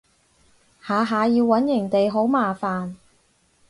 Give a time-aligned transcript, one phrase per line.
[0.83, 2.95] 下下要搵營地好麻煩